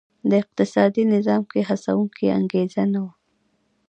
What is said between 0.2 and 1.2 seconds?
د اقتصادي